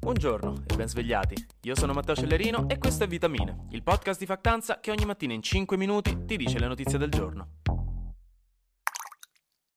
Buongiorno 0.00 0.62
e 0.66 0.76
ben 0.76 0.88
svegliati. 0.88 1.34
Io 1.62 1.74
sono 1.74 1.92
Matteo 1.92 2.14
Cellerino 2.14 2.68
e 2.68 2.78
questo 2.78 3.02
è 3.02 3.06
Vitamine, 3.08 3.66
il 3.70 3.82
podcast 3.82 4.20
di 4.20 4.26
Factanza 4.26 4.78
che 4.78 4.92
ogni 4.92 5.04
mattina 5.04 5.32
in 5.32 5.42
5 5.42 5.76
minuti 5.76 6.24
ti 6.24 6.36
dice 6.36 6.60
le 6.60 6.68
notizie 6.68 6.98
del 6.98 7.10
giorno. 7.10 7.56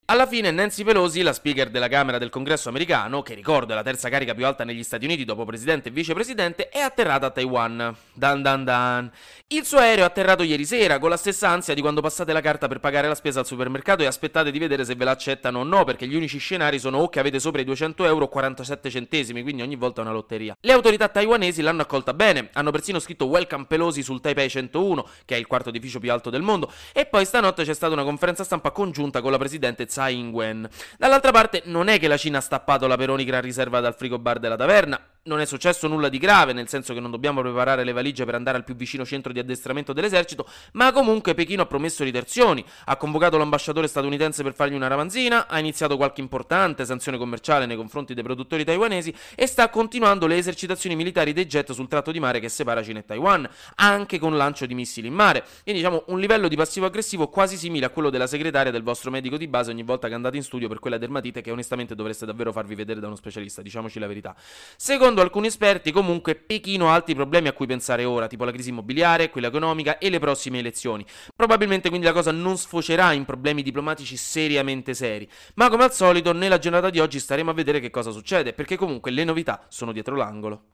Alla 0.06 0.28
fine 0.28 0.52
Nancy 0.52 0.84
Pelosi, 0.84 1.22
la 1.22 1.34
speaker 1.34 1.70
della 1.70 1.88
Camera 1.88 2.18
del 2.18 2.30
Congresso 2.30 2.70
americano, 2.70 3.24
che 3.24 3.34
ricordo 3.34 3.72
è 3.72 3.76
la 3.76 3.82
terza 3.82 4.10
carica 4.10 4.36
più 4.36 4.46
alta 4.46 4.64
negli 4.64 4.84
Stati 4.84 5.06
Uniti 5.06 5.26
dopo 5.26 5.44
presidente 5.46 5.90
e 5.90 5.92
vicepresidente, 5.92 6.70
è 6.70 6.80
atterrata 6.80 7.28
a 7.28 7.32
Taiwan. 7.32 7.96
Dan 8.14 8.42
dan 8.42 8.64
dan. 8.64 9.12
Il 9.54 9.66
suo 9.66 9.80
aereo 9.80 10.06
è 10.06 10.08
atterrato 10.08 10.44
ieri 10.44 10.64
sera 10.64 10.98
con 10.98 11.10
la 11.10 11.18
stessa 11.18 11.50
ansia 11.50 11.74
di 11.74 11.82
quando 11.82 12.00
passate 12.00 12.32
la 12.32 12.40
carta 12.40 12.70
per 12.70 12.80
pagare 12.80 13.10
la 13.10 13.16
spesa 13.16 13.42
al 13.42 13.46
supermercato 13.46 14.02
e 14.02 14.06
aspettate 14.06 14.50
di 14.50 14.58
vedere 14.58 14.86
se 14.86 14.96
ve 14.96 15.04
la 15.04 15.12
accettano 15.12 15.60
o 15.60 15.64
no, 15.64 15.84
perché 15.84 16.08
gli 16.08 16.16
unici 16.16 16.38
scenari 16.38 16.80
sono 16.80 17.00
o 17.00 17.10
che 17.10 17.20
avete 17.20 17.38
sopra 17.38 17.60
i 17.60 17.66
200 17.66 18.06
euro 18.06 18.24
o 18.24 18.28
47 18.30 18.90
centesimi, 18.90 19.42
quindi 19.42 19.62
ogni 19.62 19.76
volta 19.76 20.00
una 20.00 20.14
lotteria. 20.14 20.56
Le 20.58 20.72
autorità 20.72 21.10
taiwanesi 21.10 21.62
l'hanno 21.62 21.82
accolta 21.82 22.14
bene, 22.14 22.48
hanno 22.54 22.72
persino 22.72 23.00
scritto 23.00 23.26
Welcome 23.26 23.66
Pelosi 23.66 24.04
sul 24.04 24.22
Taipei 24.22 24.50
101, 24.50 25.06
che 25.26 25.36
è 25.36 25.38
il 25.38 25.48
quarto 25.48 25.68
edificio 25.68 26.00
più 26.00 26.14
alto 26.14 26.30
del 26.30 26.44
mondo, 26.44 26.72
e 26.94 27.06
poi 27.06 27.26
stanotte 27.26 27.66
c'è 27.66 27.74
stata 27.74 27.92
una 27.92 28.06
conferenza 28.06 28.46
stampa 28.46 28.72
congiunta 28.72 29.20
con 29.20 29.32
la 29.32 29.38
presidente 29.38 29.86
Tsai 29.86 30.18
Ing-wen. 30.18 30.66
Dall'altra 30.98 31.32
parte 31.32 31.64
non 31.66 31.90
è 31.90 32.00
che 32.00 32.08
la 32.08 32.16
Cina 32.16 32.38
ha 32.38 32.42
stappato 32.42 32.88
la 32.88 32.96
Peroni 32.96 33.26
Gran 33.26 33.42
Riserva 33.42 33.82
dal 33.82 33.96
frigo 33.96 34.18
bar 34.18 34.40
della 34.40 34.56
taverna, 34.56 34.98
non 35.24 35.40
è 35.40 35.46
successo 35.46 35.88
nulla 35.88 36.10
di 36.10 36.18
grave, 36.18 36.52
nel 36.52 36.68
senso 36.68 36.96
che 36.96 37.00
non 37.00 37.12
dobbiamo 37.12 37.42
preparare 37.42 37.84
le 37.84 37.92
valigie 37.92 38.26
per 38.26 38.34
andare 38.34 38.58
al 38.58 38.64
più 38.64 38.76
vicino 38.76 39.06
centro 39.06 39.32
di 39.32 39.38
addestramento 39.38 39.94
dell'esercito, 39.94 40.48
ma 40.74 40.92
comunque 40.92 41.36
Pechino 41.36 41.62
ha 41.62 41.66
promesso 41.68 42.04
riterzioni, 42.04 42.66
ha 42.86 42.96
convocato 42.96 43.38
l'ambasciatore 43.38 43.88
statunitense 43.88 44.42
per 44.42 44.56
fargli 44.56 44.74
una 44.74 44.88
ravanzina, 44.88 45.48
ha 45.48 45.60
iniziato 45.60 45.96
qualche 45.96 46.22
importante 46.22 46.86
sanzione 46.86 47.20
commerciale 47.20 47.68
nei 47.68 47.76
confronti 47.76 48.16
dei 48.16 48.24
produttori 48.24 48.64
taiwanesi 48.64 49.14
e 49.36 49.46
sta 49.46 49.70
continuando 49.70 50.26
le 50.26 50.38
esercitazioni 50.38 50.96
militari 50.96 51.34
dei 51.34 51.46
jet 51.46 51.72
sul 51.72 51.88
tratto 51.88 52.12
di 52.12 52.20
mare 52.20 52.40
che 52.40 52.50
separa 52.50 52.82
Cina 52.82 53.00
e 53.00 53.06
Taiwan, 53.06 53.48
anche 53.76 54.18
con 54.18 54.36
lancio 54.36 54.66
di 54.66 54.74
missili 54.74 55.08
in 55.08 55.14
mare. 55.14 55.44
Quindi 55.64 55.82
diciamo 55.82 56.06
un 56.08 56.20
livello 56.20 56.48
di 56.48 56.56
passivo-aggressivo 56.56 57.28
quasi 57.28 57.58
simile 57.58 57.86
a 57.86 57.90
quello 57.90 58.10
della 58.10 58.28
segretaria 58.28 58.72
del 58.72 58.82
vostro 58.82 59.12
medico 59.12 59.38
di 59.38 59.48
base 59.48 59.70
ogni 59.70 59.84
volta 59.84 60.08
che 60.08 60.16
andate 60.16 60.38
in 60.38 60.44
studio 60.44 60.68
per 60.68 60.80
quella 60.80 60.98
dermatite 60.98 61.42
che 61.42 61.52
onestamente 61.52 61.94
dovreste 61.94 62.26
davvero 62.26 62.52
farvi 62.52 62.74
vedere 62.74 63.00
da 63.00 63.06
uno 63.06 63.16
specialista, 63.16 63.62
diciamoci 63.62 64.00
la 64.00 64.08
verità. 64.08 64.36
Secondo 64.76 65.11
Secondo 65.12 65.30
alcuni 65.30 65.48
esperti, 65.48 65.92
comunque, 65.92 66.36
Pechino 66.36 66.90
ha 66.90 66.94
altri 66.94 67.16
problemi 67.16 67.50
a 67.50 67.52
cui 67.52 67.68
pensare 67.68 68.06
ora, 68.06 68.28
tipo 68.28 68.46
la 68.46 68.52
crisi 68.54 68.70
immobiliare, 68.70 69.30
quella 69.30 69.48
economica 69.48 69.98
e 69.98 70.10
le 70.10 70.20
prossime 70.20 70.60
elezioni. 70.60 71.06
Probabilmente 71.36 71.90
quindi 71.90 72.08
la 72.08 72.14
cosa 72.14 72.32
non 72.32 72.56
sfocerà 72.56 73.12
in 73.12 73.26
problemi 73.26 73.62
diplomatici 73.62 74.16
seriamente 74.16 74.94
seri. 74.94 75.30
Ma 75.56 75.68
come 75.68 75.84
al 75.84 75.92
solito, 75.92 76.32
nella 76.32 76.60
giornata 76.60 76.90
di 76.90 77.00
oggi 77.00 77.20
staremo 77.20 77.52
a 77.52 77.54
vedere 77.54 77.82
che 77.82 77.90
cosa 77.90 78.12
succede, 78.12 78.54
perché 78.54 78.78
comunque 78.78 79.12
le 79.12 79.26
novità 79.26 79.66
sono 79.68 79.92
dietro 79.92 80.16
l'angolo. 80.16 80.71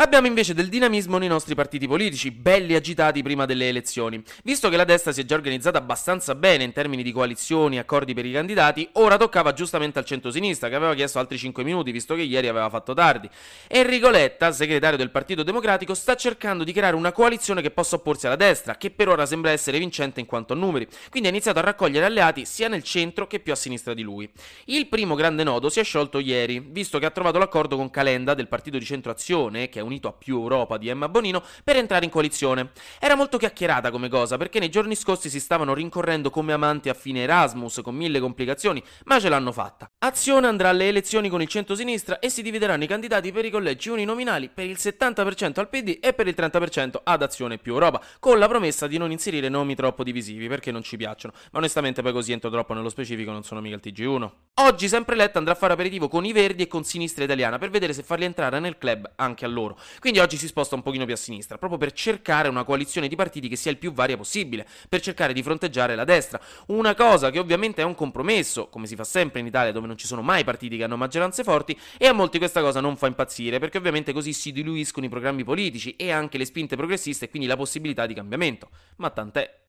Abbiamo 0.00 0.28
invece 0.28 0.54
del 0.54 0.68
dinamismo 0.68 1.18
nei 1.18 1.26
nostri 1.26 1.56
partiti 1.56 1.88
politici, 1.88 2.30
belli 2.30 2.76
agitati 2.76 3.20
prima 3.20 3.46
delle 3.46 3.68
elezioni. 3.68 4.22
Visto 4.44 4.68
che 4.68 4.76
la 4.76 4.84
destra 4.84 5.10
si 5.10 5.22
è 5.22 5.24
già 5.24 5.34
organizzata 5.34 5.78
abbastanza 5.78 6.36
bene 6.36 6.62
in 6.62 6.70
termini 6.70 7.02
di 7.02 7.10
coalizioni 7.10 7.80
accordi 7.80 8.14
per 8.14 8.24
i 8.24 8.30
candidati, 8.30 8.88
ora 8.92 9.16
toccava 9.16 9.52
giustamente 9.54 9.98
al 9.98 10.04
centro-sinistra, 10.04 10.68
che 10.68 10.76
aveva 10.76 10.94
chiesto 10.94 11.18
altri 11.18 11.36
5 11.36 11.64
minuti, 11.64 11.90
visto 11.90 12.14
che 12.14 12.22
ieri 12.22 12.46
aveva 12.46 12.70
fatto 12.70 12.94
tardi. 12.94 13.28
Enrico 13.66 14.08
Letta, 14.08 14.52
segretario 14.52 14.96
del 14.96 15.10
Partito 15.10 15.42
Democratico, 15.42 15.94
sta 15.94 16.14
cercando 16.14 16.62
di 16.62 16.72
creare 16.72 16.94
una 16.94 17.10
coalizione 17.10 17.60
che 17.60 17.72
possa 17.72 17.96
opporsi 17.96 18.26
alla 18.26 18.36
destra, 18.36 18.76
che 18.76 18.92
per 18.92 19.08
ora 19.08 19.26
sembra 19.26 19.50
essere 19.50 19.80
vincente 19.80 20.20
in 20.20 20.26
quanto 20.26 20.52
a 20.52 20.56
numeri, 20.56 20.86
quindi 21.10 21.28
ha 21.28 21.32
iniziato 21.32 21.58
a 21.58 21.62
raccogliere 21.62 22.06
alleati 22.06 22.44
sia 22.44 22.68
nel 22.68 22.84
centro 22.84 23.26
che 23.26 23.40
più 23.40 23.50
a 23.50 23.56
sinistra 23.56 23.94
di 23.94 24.02
lui. 24.02 24.30
Il 24.66 24.86
primo 24.86 25.16
grande 25.16 25.42
nodo 25.42 25.68
si 25.68 25.80
è 25.80 25.82
sciolto 25.82 26.20
ieri, 26.20 26.60
visto 26.60 27.00
che 27.00 27.06
ha 27.06 27.10
trovato 27.10 27.38
l'accordo 27.38 27.74
con 27.74 27.90
Calenda 27.90 28.34
del 28.34 28.46
Partito 28.46 28.78
di 28.78 28.84
Centro 28.84 29.10
Azione, 29.10 29.68
che 29.68 29.80
è 29.80 29.86
unito 29.88 30.08
a 30.08 30.12
più 30.12 30.36
Europa 30.36 30.76
di 30.76 30.88
Emma 30.88 31.08
Bonino 31.08 31.42
per 31.64 31.76
entrare 31.76 32.04
in 32.04 32.10
coalizione. 32.10 32.70
Era 33.00 33.16
molto 33.16 33.38
chiacchierata 33.38 33.90
come 33.90 34.08
cosa 34.08 34.36
perché 34.36 34.58
nei 34.58 34.70
giorni 34.70 34.94
scorsi 34.94 35.28
si 35.28 35.40
stavano 35.40 35.74
rincorrendo 35.74 36.30
come 36.30 36.52
amanti 36.52 36.88
a 36.88 36.94
fine 36.94 37.22
Erasmus 37.22 37.80
con 37.82 37.94
mille 37.94 38.20
complicazioni, 38.20 38.82
ma 39.04 39.18
ce 39.18 39.28
l'hanno 39.28 39.52
fatta. 39.52 39.90
Azione 39.98 40.46
andrà 40.46 40.68
alle 40.68 40.88
elezioni 40.88 41.28
con 41.28 41.42
il 41.42 41.48
centro-sinistra 41.48 42.18
e 42.18 42.28
si 42.30 42.42
divideranno 42.42 42.84
i 42.84 42.86
candidati 42.86 43.32
per 43.32 43.44
i 43.44 43.50
collegi 43.50 43.88
uninominali 43.88 44.48
per 44.48 44.66
il 44.66 44.76
70% 44.78 45.58
al 45.58 45.68
PD 45.68 45.98
e 46.00 46.12
per 46.12 46.26
il 46.26 46.34
30% 46.36 47.00
ad 47.02 47.22
Azione 47.22 47.58
più 47.58 47.72
Europa, 47.72 48.02
con 48.20 48.38
la 48.38 48.48
promessa 48.48 48.86
di 48.86 48.98
non 48.98 49.10
inserire 49.10 49.48
nomi 49.48 49.74
troppo 49.74 50.04
divisivi 50.04 50.48
perché 50.48 50.70
non 50.70 50.82
ci 50.82 50.96
piacciono, 50.96 51.34
ma 51.52 51.58
onestamente 51.58 52.02
poi 52.02 52.12
così 52.12 52.32
entro 52.32 52.50
troppo 52.50 52.74
nello 52.74 52.88
specifico 52.88 53.30
non 53.30 53.42
sono 53.42 53.60
mica 53.60 53.76
il 53.76 53.82
TG1. 53.84 54.30
Oggi 54.54 54.88
sempre 54.88 55.16
Letta 55.16 55.38
andrà 55.38 55.54
a 55.54 55.56
fare 55.56 55.72
aperitivo 55.72 56.08
con 56.08 56.24
i 56.24 56.32
Verdi 56.32 56.64
e 56.64 56.66
con 56.66 56.84
Sinistra 56.84 57.24
Italiana 57.24 57.58
per 57.58 57.70
vedere 57.70 57.92
se 57.92 58.02
farli 58.02 58.24
entrare 58.24 58.58
nel 58.58 58.78
club 58.78 59.12
anche 59.16 59.44
a 59.44 59.48
loro. 59.48 59.77
Quindi 60.00 60.18
oggi 60.18 60.36
si 60.36 60.46
sposta 60.46 60.74
un 60.74 60.82
pochino 60.82 61.04
più 61.04 61.14
a 61.14 61.16
sinistra, 61.16 61.58
proprio 61.58 61.78
per 61.78 61.92
cercare 61.92 62.48
una 62.48 62.64
coalizione 62.64 63.08
di 63.08 63.16
partiti 63.16 63.48
che 63.48 63.56
sia 63.56 63.70
il 63.70 63.78
più 63.78 63.92
varia 63.92 64.16
possibile, 64.16 64.66
per 64.88 65.00
cercare 65.00 65.32
di 65.32 65.42
fronteggiare 65.42 65.94
la 65.94 66.04
destra. 66.04 66.40
Una 66.66 66.94
cosa 66.94 67.30
che 67.30 67.38
ovviamente 67.38 67.82
è 67.82 67.84
un 67.84 67.94
compromesso, 67.94 68.68
come 68.68 68.86
si 68.86 68.96
fa 68.96 69.04
sempre 69.04 69.40
in 69.40 69.46
Italia 69.46 69.72
dove 69.72 69.86
non 69.86 69.96
ci 69.96 70.06
sono 70.06 70.22
mai 70.22 70.44
partiti 70.44 70.76
che 70.76 70.84
hanno 70.84 70.96
maggioranze 70.96 71.44
forti, 71.44 71.78
e 71.96 72.06
a 72.06 72.12
molti 72.12 72.38
questa 72.38 72.60
cosa 72.60 72.80
non 72.80 72.96
fa 72.96 73.06
impazzire, 73.06 73.58
perché 73.58 73.78
ovviamente 73.78 74.12
così 74.12 74.32
si 74.32 74.52
diluiscono 74.52 75.06
i 75.06 75.08
programmi 75.08 75.44
politici 75.44 75.96
e 75.96 76.10
anche 76.10 76.38
le 76.38 76.44
spinte 76.44 76.76
progressiste 76.76 77.26
e 77.26 77.30
quindi 77.30 77.48
la 77.48 77.56
possibilità 77.56 78.06
di 78.06 78.14
cambiamento. 78.14 78.68
Ma 78.96 79.10
tant'è. 79.10 79.66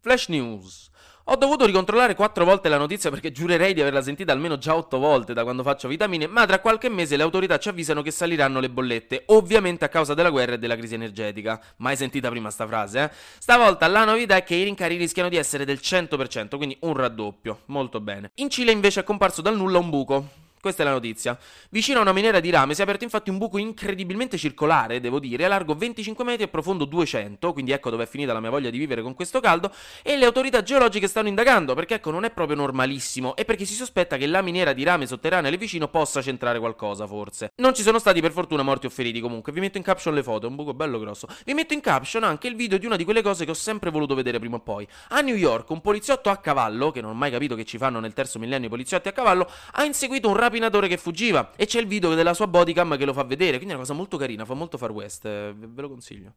Flash 0.00 0.28
News. 0.28 0.90
Ho 1.30 1.36
dovuto 1.36 1.66
ricontrollare 1.66 2.14
quattro 2.14 2.46
volte 2.46 2.70
la 2.70 2.78
notizia 2.78 3.10
perché 3.10 3.30
giurerei 3.30 3.74
di 3.74 3.82
averla 3.82 4.00
sentita 4.00 4.32
almeno 4.32 4.56
già 4.56 4.74
otto 4.74 4.98
volte 4.98 5.34
da 5.34 5.42
quando 5.42 5.62
faccio 5.62 5.86
vitamine, 5.86 6.26
ma 6.26 6.46
tra 6.46 6.58
qualche 6.58 6.88
mese 6.88 7.18
le 7.18 7.22
autorità 7.22 7.58
ci 7.58 7.68
avvisano 7.68 8.00
che 8.00 8.10
saliranno 8.10 8.60
le 8.60 8.70
bollette, 8.70 9.24
ovviamente 9.26 9.84
a 9.84 9.90
causa 9.90 10.14
della 10.14 10.30
guerra 10.30 10.54
e 10.54 10.58
della 10.58 10.74
crisi 10.74 10.94
energetica. 10.94 11.60
Mai 11.76 11.96
sentita 11.96 12.30
prima 12.30 12.48
sta 12.48 12.66
frase, 12.66 13.02
eh? 13.02 13.10
Stavolta 13.38 13.86
la 13.88 14.06
novità 14.06 14.36
è 14.36 14.42
che 14.42 14.54
i 14.54 14.64
rincari 14.64 14.96
rischiano 14.96 15.28
di 15.28 15.36
essere 15.36 15.66
del 15.66 15.80
100%, 15.82 16.56
quindi 16.56 16.78
un 16.80 16.94
raddoppio. 16.94 17.60
Molto 17.66 18.00
bene. 18.00 18.30
In 18.36 18.48
Cile 18.48 18.72
invece 18.72 19.00
è 19.00 19.04
comparso 19.04 19.42
dal 19.42 19.54
nulla 19.54 19.76
un 19.76 19.90
buco. 19.90 20.47
Questa 20.60 20.82
è 20.82 20.84
la 20.84 20.92
notizia. 20.92 21.38
Vicino 21.70 21.98
a 21.98 22.02
una 22.02 22.12
miniera 22.12 22.40
di 22.40 22.50
rame 22.50 22.74
si 22.74 22.80
è 22.80 22.82
aperto 22.82 23.04
infatti 23.04 23.30
un 23.30 23.38
buco 23.38 23.58
incredibilmente 23.58 24.36
circolare, 24.36 25.00
devo 25.00 25.20
dire, 25.20 25.44
a 25.44 25.48
largo 25.48 25.74
25 25.74 26.24
metri 26.24 26.44
e 26.44 26.48
profondo 26.48 26.84
200, 26.84 27.52
quindi 27.52 27.72
ecco 27.72 27.90
dove 27.90 28.04
è 28.04 28.06
finita 28.06 28.32
la 28.32 28.40
mia 28.40 28.50
voglia 28.50 28.70
di 28.70 28.78
vivere 28.78 29.02
con 29.02 29.14
questo 29.14 29.40
caldo, 29.40 29.72
e 30.02 30.16
le 30.16 30.24
autorità 30.24 30.62
geologiche 30.62 31.06
stanno 31.06 31.28
indagando, 31.28 31.74
perché 31.74 31.94
ecco 31.94 32.10
non 32.10 32.24
è 32.24 32.30
proprio 32.30 32.56
normalissimo, 32.56 33.36
e 33.36 33.44
perché 33.44 33.64
si 33.64 33.74
sospetta 33.74 34.16
che 34.16 34.26
la 34.26 34.42
miniera 34.42 34.72
di 34.72 34.82
rame 34.82 35.06
sotterranea 35.06 35.50
lì 35.50 35.56
vicino 35.56 35.88
possa 35.88 36.20
centrare 36.22 36.58
qualcosa, 36.58 37.06
forse. 37.06 37.52
Non 37.56 37.74
ci 37.74 37.82
sono 37.82 37.98
stati 37.98 38.20
per 38.20 38.32
fortuna 38.32 38.62
morti 38.62 38.86
o 38.86 38.90
feriti 38.90 39.20
comunque, 39.20 39.52
vi 39.52 39.60
metto 39.60 39.78
in 39.78 39.84
caption 39.84 40.14
le 40.14 40.22
foto, 40.22 40.46
è 40.46 40.48
un 40.48 40.56
buco 40.56 40.74
bello 40.74 40.98
grosso. 40.98 41.28
Vi 41.44 41.54
metto 41.54 41.74
in 41.74 41.80
caption 41.80 42.24
anche 42.24 42.48
il 42.48 42.56
video 42.56 42.78
di 42.78 42.86
una 42.86 42.96
di 42.96 43.04
quelle 43.04 43.22
cose 43.22 43.44
che 43.44 43.52
ho 43.52 43.54
sempre 43.54 43.90
voluto 43.90 44.14
vedere 44.14 44.38
prima 44.38 44.56
o 44.56 44.60
poi. 44.60 44.86
A 45.10 45.20
New 45.20 45.36
York 45.36 45.70
un 45.70 45.80
poliziotto 45.80 46.30
a 46.30 46.36
cavallo, 46.38 46.90
che 46.90 47.00
non 47.00 47.12
ho 47.12 47.14
mai 47.14 47.30
capito 47.30 47.54
che 47.54 47.64
ci 47.64 47.78
fanno 47.78 48.00
nel 48.00 48.12
terzo 48.12 48.38
millennio 48.38 48.66
i 48.66 48.70
poliziotti 48.70 49.08
a 49.08 49.12
cavallo, 49.12 49.48
ha 49.72 49.84
inseguito 49.84 50.28
un 50.28 50.34
rapinatore 50.48 50.88
che 50.88 50.96
fuggiva 50.96 51.52
e 51.56 51.66
c'è 51.66 51.80
il 51.80 51.86
video 51.86 52.14
della 52.14 52.34
sua 52.34 52.46
bodycam 52.46 52.96
che 52.96 53.04
lo 53.04 53.12
fa 53.12 53.22
vedere, 53.22 53.56
quindi 53.56 53.70
è 53.70 53.76
una 53.76 53.84
cosa 53.84 53.94
molto 53.94 54.16
carina, 54.16 54.44
fa 54.44 54.54
molto 54.54 54.76
far 54.76 54.90
west, 54.90 55.24
eh, 55.24 55.54
ve 55.56 55.80
lo 55.80 55.88
consiglio. 55.88 56.34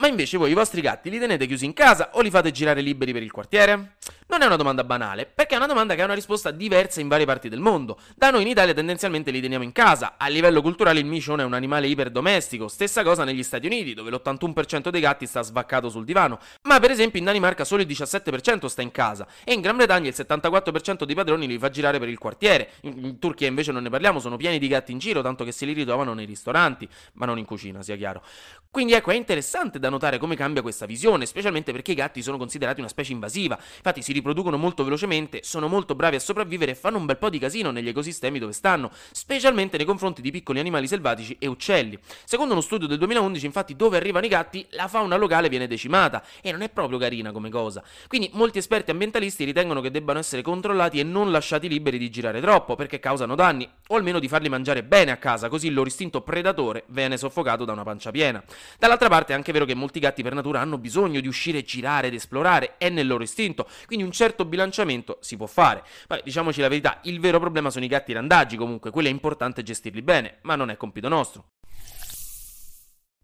Ma 0.00 0.06
invece 0.06 0.36
voi 0.36 0.52
i 0.52 0.54
vostri 0.54 0.80
gatti 0.80 1.10
li 1.10 1.18
tenete 1.18 1.46
chiusi 1.46 1.64
in 1.64 1.72
casa 1.72 2.10
o 2.12 2.20
li 2.20 2.30
fate 2.30 2.52
girare 2.52 2.80
liberi 2.80 3.12
per 3.12 3.22
il 3.22 3.32
quartiere? 3.32 3.96
Non 4.30 4.42
è 4.42 4.44
una 4.44 4.56
domanda 4.56 4.84
banale, 4.84 5.24
perché 5.24 5.54
è 5.54 5.56
una 5.56 5.66
domanda 5.66 5.94
che 5.94 6.02
ha 6.02 6.04
una 6.04 6.12
risposta 6.12 6.50
diversa 6.50 7.00
in 7.00 7.08
varie 7.08 7.24
parti 7.24 7.48
del 7.48 7.60
mondo. 7.60 7.98
Da 8.14 8.28
noi 8.30 8.42
in 8.42 8.48
Italia 8.48 8.74
tendenzialmente 8.74 9.30
li 9.30 9.40
teniamo 9.40 9.64
in 9.64 9.72
casa, 9.72 10.16
a 10.18 10.28
livello 10.28 10.60
culturale 10.60 11.00
il 11.00 11.06
micione 11.06 11.44
è 11.44 11.46
un 11.46 11.54
animale 11.54 11.86
iperdomestico, 11.86 12.68
stessa 12.68 13.02
cosa 13.02 13.24
negli 13.24 13.42
Stati 13.42 13.64
Uniti, 13.64 13.94
dove 13.94 14.10
l'81% 14.10 14.90
dei 14.90 15.00
gatti 15.00 15.24
sta 15.24 15.40
svaccato 15.40 15.88
sul 15.88 16.04
divano, 16.04 16.40
ma 16.64 16.78
per 16.78 16.90
esempio 16.90 17.18
in 17.18 17.24
Danimarca 17.24 17.64
solo 17.64 17.80
il 17.80 17.88
17% 17.88 18.66
sta 18.66 18.82
in 18.82 18.90
casa, 18.90 19.26
e 19.44 19.54
in 19.54 19.62
Gran 19.62 19.76
Bretagna 19.76 20.10
il 20.10 20.14
74% 20.14 21.04
dei 21.04 21.14
padroni 21.14 21.46
li 21.46 21.58
fa 21.58 21.70
girare 21.70 21.98
per 21.98 22.10
il 22.10 22.18
quartiere. 22.18 22.72
In, 22.82 23.02
in 23.02 23.18
Turchia 23.18 23.48
invece 23.48 23.72
non 23.72 23.82
ne 23.82 23.88
parliamo, 23.88 24.20
sono 24.20 24.36
pieni 24.36 24.58
di 24.58 24.68
gatti 24.68 24.92
in 24.92 24.98
giro, 24.98 25.22
tanto 25.22 25.42
che 25.42 25.52
se 25.52 25.64
li 25.64 25.72
ritrovano 25.72 26.12
nei 26.12 26.26
ristoranti, 26.26 26.86
ma 27.14 27.24
non 27.24 27.38
in 27.38 27.46
cucina, 27.46 27.82
sia 27.82 27.96
chiaro. 27.96 28.22
Quindi 28.70 28.92
ecco, 28.92 29.10
è 29.10 29.14
interessante 29.14 29.78
da 29.78 29.88
notare 29.88 30.18
come 30.18 30.36
cambia 30.36 30.60
questa 30.60 30.84
visione, 30.84 31.24
specialmente 31.24 31.72
perché 31.72 31.92
i 31.92 31.94
gatti 31.94 32.20
sono 32.20 32.36
considerati 32.36 32.80
una 32.80 32.90
specie 32.90 33.12
invasiva, 33.12 33.58
infatti 33.76 34.02
si 34.02 34.16
riproducono 34.18 34.56
molto 34.56 34.84
velocemente, 34.84 35.40
sono 35.42 35.68
molto 35.68 35.94
bravi 35.94 36.16
a 36.16 36.20
sopravvivere 36.20 36.72
e 36.72 36.74
fanno 36.74 36.98
un 36.98 37.06
bel 37.06 37.16
po' 37.16 37.30
di 37.30 37.38
casino 37.38 37.70
negli 37.70 37.88
ecosistemi 37.88 38.38
dove 38.38 38.52
stanno, 38.52 38.90
specialmente 39.12 39.76
nei 39.76 39.86
confronti 39.86 40.20
di 40.20 40.30
piccoli 40.30 40.58
animali 40.58 40.86
selvatici 40.86 41.36
e 41.38 41.46
uccelli. 41.46 41.98
Secondo 42.24 42.52
uno 42.52 42.60
studio 42.60 42.86
del 42.86 42.98
2011, 42.98 43.46
infatti, 43.46 43.76
dove 43.76 43.96
arrivano 43.96 44.26
i 44.26 44.28
gatti, 44.28 44.66
la 44.70 44.88
fauna 44.88 45.16
locale 45.16 45.48
viene 45.48 45.66
decimata 45.66 46.22
e 46.42 46.52
non 46.52 46.62
è 46.62 46.68
proprio 46.68 46.98
carina 46.98 47.32
come 47.32 47.50
cosa. 47.50 47.82
Quindi 48.06 48.30
molti 48.34 48.58
esperti 48.58 48.90
ambientalisti 48.90 49.44
ritengono 49.44 49.80
che 49.80 49.90
debbano 49.90 50.18
essere 50.18 50.42
controllati 50.42 50.98
e 50.98 51.04
non 51.04 51.30
lasciati 51.30 51.68
liberi 51.68 51.98
di 51.98 52.10
girare 52.10 52.40
troppo, 52.40 52.74
perché 52.74 52.98
causano 52.98 53.34
danni, 53.34 53.68
o 53.88 53.96
almeno 53.96 54.18
di 54.18 54.28
farli 54.28 54.48
mangiare 54.48 54.82
bene 54.82 55.10
a 55.10 55.16
casa, 55.16 55.48
così 55.48 55.68
il 55.68 55.74
loro 55.74 55.88
istinto 55.88 56.22
predatore 56.22 56.84
viene 56.88 57.16
soffocato 57.16 57.64
da 57.64 57.72
una 57.72 57.84
pancia 57.84 58.10
piena. 58.10 58.42
Dall'altra 58.78 59.08
parte 59.08 59.32
è 59.32 59.36
anche 59.36 59.52
vero 59.52 59.64
che 59.64 59.74
molti 59.74 60.00
gatti 60.00 60.22
per 60.22 60.34
natura 60.34 60.60
hanno 60.60 60.78
bisogno 60.78 61.20
di 61.20 61.28
uscire, 61.28 61.62
girare 61.62 62.08
ed 62.08 62.14
esplorare, 62.14 62.76
è 62.78 62.88
nel 62.88 63.06
loro 63.06 63.22
istinto, 63.22 63.66
quindi 63.86 64.04
un 64.08 64.12
certo 64.12 64.46
bilanciamento 64.46 65.18
si 65.20 65.36
può 65.36 65.46
fare. 65.46 65.84
Poi 66.06 66.20
diciamoci 66.24 66.62
la 66.62 66.68
verità, 66.68 67.00
il 67.02 67.20
vero 67.20 67.38
problema 67.38 67.68
sono 67.68 67.84
i 67.84 67.88
gatti 67.88 68.14
randaggi 68.14 68.56
comunque, 68.56 68.90
quello 68.90 69.08
è 69.08 69.10
importante 69.10 69.62
gestirli 69.62 70.00
bene, 70.00 70.38
ma 70.42 70.56
non 70.56 70.70
è 70.70 70.76
compito 70.76 71.08
nostro. 71.08 71.50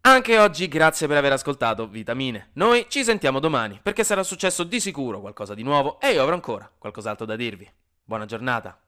Anche 0.01 0.37
oggi 0.37 0.67
grazie 0.67 1.07
per 1.07 1.17
aver 1.17 1.31
ascoltato 1.31 1.87
Vitamine. 1.87 2.51
Noi 2.53 2.85
ci 2.89 3.03
sentiamo 3.03 3.39
domani 3.39 3.79
perché 3.81 4.03
sarà 4.03 4.21
successo 4.21 4.63
di 4.63 4.79
sicuro 4.79 5.19
qualcosa 5.19 5.55
di 5.55 5.63
nuovo 5.63 5.99
e 5.99 6.11
io 6.11 6.21
avrò 6.21 6.35
ancora 6.35 6.71
qualcos'altro 6.77 7.25
da 7.25 7.35
dirvi. 7.35 7.67
Buona 8.03 8.25
giornata. 8.25 8.84